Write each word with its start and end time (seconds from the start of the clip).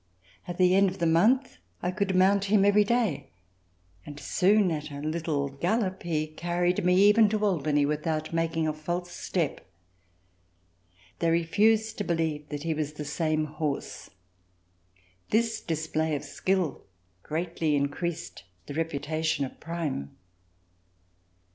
At 0.47 0.57
the 0.57 0.73
end 0.73 0.89
of 0.89 0.97
the 0.97 1.05
month 1.05 1.59
I 1.83 1.91
could 1.91 2.15
mount 2.15 2.45
him 2.45 2.65
every 2.65 2.83
day, 2.83 3.29
and 4.03 4.19
soon 4.19 4.71
at 4.71 4.89
a 4.89 4.99
little 4.99 5.49
gallop 5.49 6.01
he 6.01 6.25
carried 6.25 6.83
me 6.83 6.95
even 7.03 7.29
to 7.29 7.45
Albany 7.45 7.85
without 7.85 8.33
making 8.33 8.67
a 8.67 8.73
false 8.73 9.11
step. 9.11 9.63
They 11.19 11.29
refused 11.29 11.99
to 11.99 12.03
believe 12.03 12.49
that 12.49 12.63
he 12.63 12.73
was 12.73 12.93
the 12.93 13.05
same 13.05 13.45
horse. 13.45 14.09
This 15.29 15.61
display 15.61 16.15
of 16.15 16.23
skill 16.23 16.83
greatly 17.21 17.75
increased 17.75 18.43
the 18.65 18.73
reputation 18.73 19.45
of 19.45 19.59
Prime. 19.59 20.17